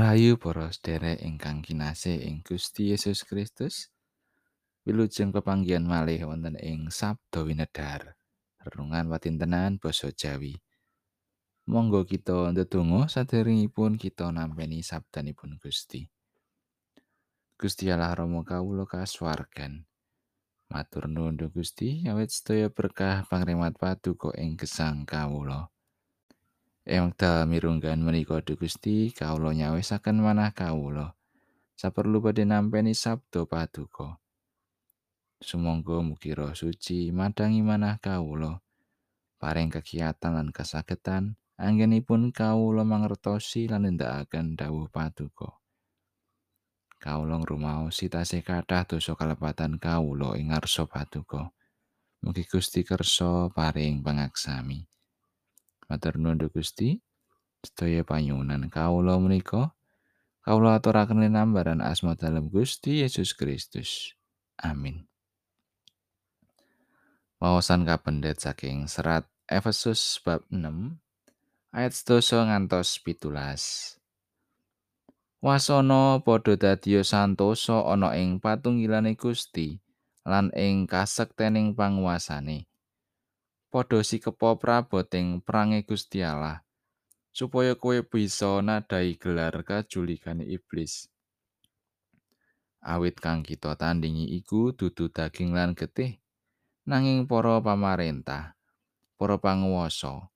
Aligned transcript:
Rahayu 0.00 0.40
para 0.40 0.72
sedherek 0.72 1.20
ingkang 1.20 1.60
kinasih 1.60 2.24
ing 2.24 2.40
Gusti 2.40 2.88
Yesus 2.88 3.20
Kristus. 3.20 3.92
Wilujeng 4.88 5.28
pepanggihan 5.28 5.84
malih 5.84 6.24
wonten 6.24 6.56
ing 6.56 6.88
Sabda 6.88 7.44
Winedhar. 7.44 8.16
Renungan 8.64 9.12
watintenan 9.12 9.76
basa 9.76 10.08
Jawi. 10.08 10.56
Monggo 11.68 12.08
kita 12.08 12.48
ndedonga 12.48 13.12
sadèrèngipun 13.12 14.00
kita 14.00 14.32
nampi 14.32 14.80
sabdanipun 14.80 15.60
Gusti. 15.60 16.08
Gusti 17.60 17.92
Allah 17.92 18.16
Rama 18.16 18.40
kawula 18.40 18.88
kasuwargan. 18.88 19.84
Matur 20.72 21.12
nuwun 21.12 21.36
Gusti 21.52 22.08
awit 22.08 22.32
sedaya 22.32 22.72
berkah 22.72 23.28
pangrimat 23.28 23.76
paduka 23.76 24.32
ing 24.40 24.56
gesang 24.56 25.04
kawula. 25.04 25.68
Wekdal 26.90 27.46
mirunggan 27.46 28.02
menika 28.02 28.42
Gusti 28.42 29.14
kawula 29.14 29.54
nyawisaken 29.54 30.26
manah 30.26 30.50
kawula. 30.50 31.14
Saperlu 31.78 32.18
badhe 32.18 32.42
nampi 32.42 32.82
sabda 32.98 33.46
paduka. 33.46 34.18
Sumangga 35.38 36.02
mugi 36.02 36.34
roh 36.34 36.50
suci 36.50 37.14
madangi 37.14 37.62
manah 37.62 38.02
kawula. 38.02 38.58
Paring 39.38 39.70
kegiatan 39.70 40.34
lan 40.34 40.50
kasagetan 40.50 41.38
anggenipun 41.54 42.34
kawula 42.34 42.82
mangertosi 42.82 43.70
lan 43.70 43.86
nindakaken 43.86 44.58
dawuh 44.58 44.90
paduka. 44.90 45.62
Kawula 46.98 47.38
ngrumaos 47.38 48.02
sitase 48.02 48.42
kathah 48.42 48.82
dosa 48.82 49.14
kalepatan 49.14 49.78
kawula 49.78 50.34
ing 50.34 50.50
ngarsa 50.50 50.90
paduka. 50.90 51.54
Mugi 52.26 52.42
Gusti 52.50 52.82
kersa 52.82 53.46
paring 53.54 54.02
pangaksami. 54.02 54.89
Matur 55.90 56.22
nuwun 56.22 56.38
Gusti. 56.54 57.02
Sedaya 57.66 58.06
panyuwunan 58.06 58.70
kawula 58.70 59.18
menika 59.18 59.74
kawula 60.46 60.78
aturaken 60.78 61.20
linambaran 61.20 61.82
asma 61.82 62.14
dalem 62.14 62.46
Gusti 62.46 63.02
Yesus 63.02 63.34
Kristus. 63.34 64.14
Amin. 64.56 65.10
Wawasan 67.42 67.82
kapendet 67.82 68.38
saking 68.38 68.86
serat 68.86 69.26
Efesus 69.50 70.22
bab 70.22 70.46
6 70.46 70.94
ayat 71.74 71.92
12 71.92 72.46
ngantos 72.48 73.02
17. 73.02 73.98
Wasana 75.42 76.22
padha 76.22 76.54
dadiya 76.54 77.02
santosa 77.02 77.82
ana 77.82 78.14
ing 78.14 78.38
patunggilane 78.38 79.18
Gusti 79.18 79.82
lan 80.22 80.54
ing 80.54 80.86
kasektening 80.86 81.74
panguasane. 81.74 82.69
Padha 83.70 84.02
sikepa 84.02 84.58
praboting 84.58 85.38
prange 85.46 85.86
Gusti 85.86 86.26
Allah 86.26 86.66
supaya 87.30 87.78
kowe 87.78 87.94
bisa 88.02 88.58
nadai 88.58 89.14
gelar 89.14 89.54
kajuligane 89.62 90.42
iblis. 90.42 91.06
Awit 92.82 93.22
kang 93.22 93.46
kita 93.46 93.78
tandingi 93.78 94.34
iku 94.34 94.74
dudu 94.74 95.06
daging 95.06 95.54
lan 95.54 95.78
getih 95.78 96.18
nanging 96.82 97.30
para 97.30 97.62
pamarentah 97.62 98.58
para 99.14 99.38
panguwasa 99.38 100.26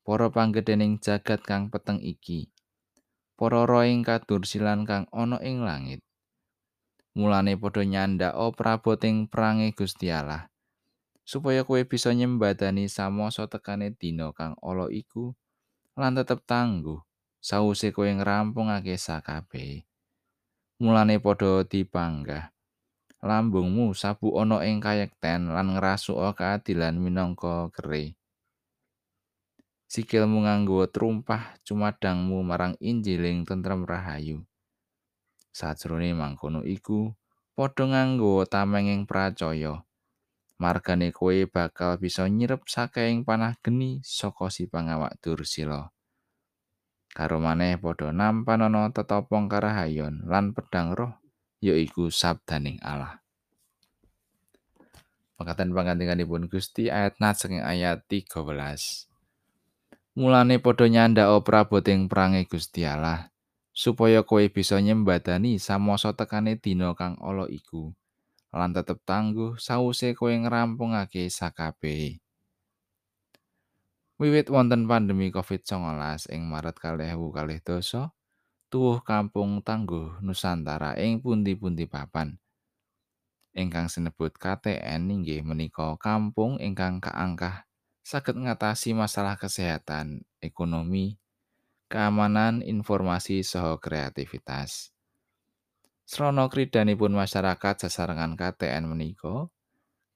para 0.00 0.32
panggedening 0.32 0.96
jagat 0.96 1.44
kang 1.44 1.68
peteng 1.68 2.00
iki 2.00 2.48
para 3.36 3.68
roing 3.68 4.00
kadursilan 4.00 4.88
kang 4.88 5.04
ana 5.12 5.36
ing 5.44 5.60
langit. 5.60 6.00
Mulane 7.12 7.58
padha 7.60 7.84
nyandak 7.84 8.32
o 8.38 8.48
praboting 8.54 9.28
prange 9.28 9.76
Gusti 9.76 10.08
Allah 10.08 10.48
supaya 11.28 11.60
kowe 11.60 11.84
bisa 11.84 12.16
nyembadani 12.16 12.88
samasa 12.88 13.44
tekane 13.44 13.92
dina 13.92 14.32
kang 14.32 14.56
ala 14.64 14.88
iku 14.88 15.36
lan 15.92 16.16
tetep 16.16 16.40
tangguh 16.48 17.04
sawuse 17.44 17.92
kowe 17.92 18.08
ngrampungake 18.08 18.96
sakabehe. 18.96 19.84
Mulane 20.80 21.18
padha 21.20 21.66
dipanggah. 21.66 22.54
Lambungmu 23.18 23.98
sabu 23.98 24.38
ana 24.38 24.62
ing 24.62 24.78
kayekten 24.78 25.50
lan 25.50 25.74
ngrasuka 25.74 26.38
keadilan 26.38 26.94
minangka 27.02 27.66
kere. 27.74 28.14
Sikilmu 29.90 30.46
nganggo 30.46 30.86
trumpah 30.86 31.58
cumadangmu 31.66 32.46
marang 32.46 32.78
Injiling 32.78 33.42
tentrem 33.42 33.82
rahayu. 33.82 34.46
Sajrone 35.50 36.14
mangkono 36.14 36.62
iku 36.62 37.10
padha 37.58 37.90
nganggo 37.90 38.46
tamenging 38.46 39.02
pracaya. 39.02 39.87
Margane 40.58 41.14
kowe 41.14 41.38
bakal 41.46 41.96
bisa 42.02 42.26
nyirep 42.26 42.66
saking 42.66 43.22
panah 43.22 43.54
geni 43.62 44.02
saka 44.02 44.50
si 44.50 44.66
pangawak 44.66 45.14
dursila. 45.22 45.94
Karo 47.14 47.38
maneh 47.38 47.78
padha 47.78 48.10
nampan 48.10 48.66
ana 48.66 48.90
tetopong 48.90 49.46
karahayon 49.46 50.26
lan 50.26 50.52
pedang 50.52 50.92
roh 50.94 51.14
yaiku 51.62 52.10
sabdaning 52.10 52.78
Allah. 52.82 53.22
Pengkatan 55.38 55.70
panggantikanipun 55.70 56.50
Gusti 56.50 56.90
ayat 56.90 57.22
nat 57.22 57.38
saking 57.38 57.62
ayat 57.62 58.02
13. 58.10 58.38
Mulane 60.18 60.58
padha 60.58 60.90
nyandak 60.90 61.30
praboting 61.46 62.10
prange 62.10 62.42
Gusti 62.50 62.82
Allah 62.82 63.30
supaya 63.70 64.26
kowe 64.26 64.42
bisa 64.50 64.82
nyembadani 64.82 65.62
samasa 65.62 66.10
tekane 66.10 66.58
dina 66.58 66.98
kang 66.98 67.14
ala 67.22 67.46
iku. 67.46 67.94
Lan 68.52 68.72
tetep 68.72 69.00
tangguh 69.04 69.60
sawuse 69.60 70.16
kowe 70.16 70.32
ngrampungake 70.32 71.28
sakabehe. 71.28 72.22
Wiwit 74.18 74.50
wonten 74.50 74.90
pandemi 74.90 75.30
COVID-19 75.30 76.34
ing 76.34 76.42
Maret 76.50 76.74
2020, 76.82 78.10
tuwuh 78.66 78.98
kampung 79.06 79.62
tangguh 79.62 80.18
Nusantara 80.18 80.98
ing 80.98 81.22
pundi-pundi 81.22 81.86
papan. 81.86 82.34
Ingkang 83.54 83.86
sinebut 83.86 84.34
KTN 84.34 85.06
inggih 85.06 85.46
menika 85.46 85.94
kampung 86.02 86.58
ingkang 86.58 86.98
kaangkah 86.98 87.68
saged 88.02 88.34
ngatasi 88.40 88.96
masalah 88.96 89.36
kesehatan, 89.36 90.26
ekonomi, 90.40 91.20
keamanan, 91.86 92.64
informasi, 92.64 93.44
saha 93.44 93.76
kreativitas. 93.76 94.90
Srana 96.08 96.48
kridanipun 96.48 97.12
masyarakat 97.12 97.84
sasarengan 97.84 98.32
KTN 98.32 98.88
menika 98.88 99.52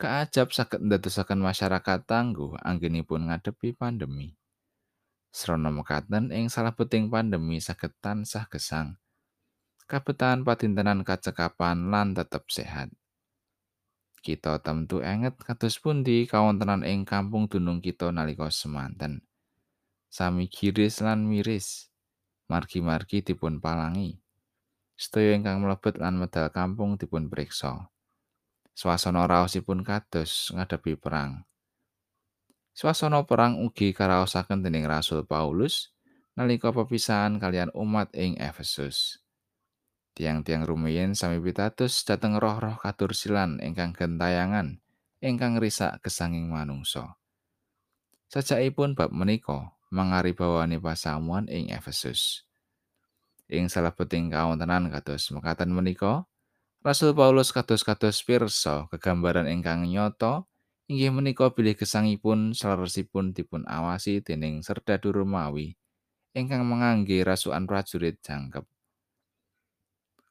kaajab 0.00 0.48
saged 0.48 0.80
ndadosaken 0.80 1.44
masyarakat 1.44 2.08
tangguh 2.08 2.56
anggenipun 2.64 3.28
ngadepi 3.28 3.76
pandemi. 3.76 4.32
Srana 5.28 5.68
mekaten 5.68 6.32
ing 6.32 6.48
salebeting 6.48 7.12
pandemi 7.12 7.60
saged 7.60 7.92
tansah 8.00 8.48
gesang. 8.48 8.96
Kabetan 9.84 10.48
patintenan 10.48 11.04
kacekapan 11.04 11.92
lan 11.92 12.16
tetep 12.16 12.48
sehat. 12.48 12.88
Kita 14.24 14.64
tentu 14.64 15.04
enget 15.04 15.36
kados 15.44 15.76
pundi 15.76 16.24
kawontenan 16.24 16.88
ing 16.88 17.04
kampung 17.04 17.52
dunung 17.52 17.84
kita 17.84 18.08
nalika 18.08 18.48
semanten. 18.48 19.28
Sami 20.08 20.48
giris 20.48 21.04
lan 21.04 21.28
miris. 21.28 21.92
Margi-margi 22.48 23.20
dipun 23.20 23.60
palangi. 23.60 24.21
Sedaya 25.02 25.34
ingkang 25.34 25.58
mlebet 25.66 25.98
lan 25.98 26.14
medal 26.14 26.46
kampung 26.54 26.94
dipun 26.94 27.26
priksa. 27.26 27.90
Swasana 28.70 29.26
raosipun 29.26 29.82
kados 29.82 30.54
ngadepi 30.54 30.94
perang. 30.94 31.42
Swasana 32.70 33.26
perang 33.26 33.58
ugi 33.58 33.90
karaosaken 33.90 34.62
dening 34.62 34.86
Rasul 34.86 35.26
Paulus 35.26 35.90
nalika 36.38 36.70
pepisahan 36.70 37.42
kalian 37.42 37.74
umat 37.74 38.14
ing 38.14 38.38
Efesus. 38.38 39.18
Tiang-tiang 40.14 40.62
rumiyin 40.62 41.18
sami 41.18 41.42
pitados 41.42 42.06
dhateng 42.06 42.38
roh-roh 42.38 42.78
katursilan 42.78 43.58
ingkang 43.58 43.90
gentayangan 43.98 44.78
ingkang 45.18 45.58
risak 45.58 45.98
gesanging 45.98 46.46
manungsa. 46.46 47.18
Sajakipun 48.30 48.94
bab 48.94 49.10
menika 49.10 49.74
mangaribawane 49.90 50.78
pasamuan 50.78 51.50
ing 51.50 51.74
Efesus. 51.74 52.46
Ing 53.48 53.66
salebeting 53.66 54.30
kawontenan 54.30 54.92
kados 54.92 55.30
mekaten 55.34 55.72
menika 55.72 56.26
Rasul 56.82 57.14
Paulus 57.14 57.54
kados-kados 57.54 58.26
pirsa 58.26 58.90
kegambaran 58.90 59.46
ingkang 59.46 59.86
nyata 59.86 60.42
inggih 60.90 61.14
menika 61.14 61.48
bilih 61.54 61.78
gesangipun 61.78 62.52
saleresipun 62.52 63.30
dipun 63.30 63.62
awasi 63.70 64.18
dening 64.18 64.66
serdadu 64.66 65.14
Romawi 65.14 65.78
ingkang 66.32 66.64
mengangge 66.64 67.20
rasukan 67.22 67.68
prajurit 67.68 68.18
jangkep. 68.24 68.64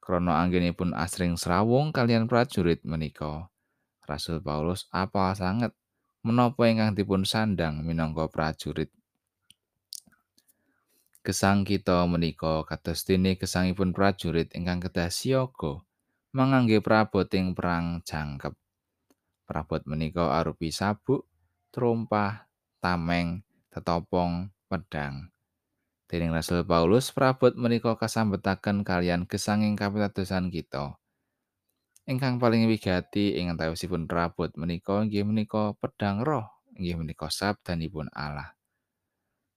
Krana 0.00 0.40
anggenipun 0.40 0.96
asring 0.96 1.36
srawung 1.36 1.92
kalian 1.92 2.24
prajurit 2.24 2.82
menika 2.88 3.52
Rasul 4.08 4.42
Paulus 4.42 4.88
apa 4.90 5.30
sanget 5.36 5.76
menapa 6.26 6.66
ingkang 6.66 6.96
dipun 6.96 7.22
sandang 7.22 7.84
minangka 7.84 8.26
prajurit 8.26 8.90
Gesang 11.20 11.68
kita 11.68 12.08
menika 12.08 12.64
kados 12.64 13.04
dene 13.04 13.36
gesangipun 13.36 13.92
prajurit 13.92 14.48
ingkang 14.56 14.80
kedah 14.80 15.12
siaga 15.12 15.84
mangangge 16.32 16.80
praboting 16.80 17.52
perang 17.52 18.00
jangkep. 18.06 18.56
Prabot 19.44 19.82
menika 19.84 20.32
arupi 20.40 20.72
sabuk, 20.72 21.28
trompah, 21.74 22.48
tameng, 22.80 23.44
tetopong, 23.68 24.48
pedang. 24.70 25.28
Dening 26.08 26.32
Rasul 26.32 26.64
Paulus 26.64 27.12
prabot 27.12 27.52
menika 27.52 28.00
kasambetaken 28.00 28.80
kalian 28.80 29.28
gesanging 29.28 29.76
kapitadosan 29.76 30.48
kita. 30.48 30.96
Ingkang 32.08 32.40
paling 32.40 32.64
wigati 32.64 33.36
ing 33.36 33.52
antawisipun 33.52 34.08
prabot 34.08 34.56
menika 34.56 35.04
inggih 35.04 35.28
menika 35.28 35.76
pedang 35.76 36.24
roh, 36.24 36.48
inggih 36.80 36.96
menika 36.96 37.28
sabdanipun 37.28 38.08
Allah. 38.16 38.56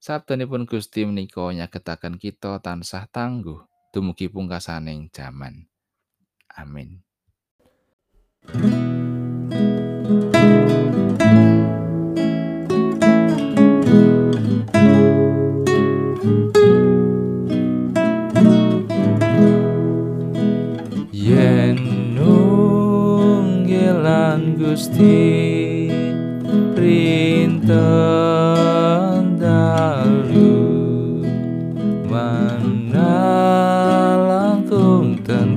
Sabdanipun 0.03 0.67
Gusti 0.67 1.07
menika 1.07 1.47
nyagetaken 1.47 2.19
kita 2.19 2.59
tansah 2.59 3.07
tangguh 3.07 3.63
dumugi 3.95 4.27
pungkasaning 4.27 5.07
jaman. 5.15 5.71
Amin. 6.59 6.99
Yen 21.15 21.79
Gusti 24.59 25.15
rinten 26.75 28.42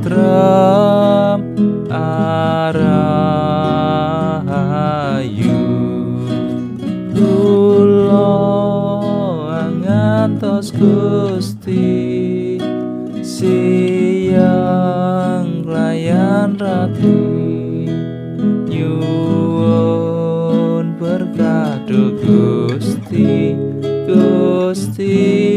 tentrem 0.06 1.42
arahayu 1.90 2.38
kula 7.10 8.30
ngantos 9.82 10.70
Gusti 10.70 11.82
siang 13.18 13.66
layan 15.66 16.54
rati. 16.54 17.90
Nyuwun 18.70 20.06
berkah 21.02 21.82
Gusti 21.90 23.58
Gusti 24.06 25.55